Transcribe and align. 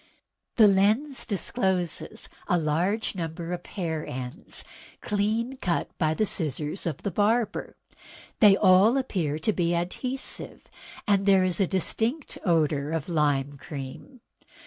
The 0.55 0.67
lens 0.67 1.27
discloses 1.27 2.27
a 2.47 2.57
large 2.57 3.13
number 3.13 3.51
of 3.53 3.63
hair 3.67 4.03
ends, 4.03 4.63
clean 4.99 5.57
cut 5.57 5.95
by 5.99 6.15
the 6.15 6.25
scissors 6.25 6.87
of 6.87 7.03
the 7.03 7.11
barber. 7.11 7.77
They 8.39 8.57
all 8.57 8.97
appear 8.97 9.37
to 9.37 9.53
be 9.53 9.75
adhesive, 9.75 10.67
and 11.07 11.27
there 11.27 11.43
is 11.43 11.61
a 11.61 11.67
distinct 11.67 12.39
odor 12.43 12.91
of 12.91 13.09
lime 13.09 13.59
cream. 13.59 14.21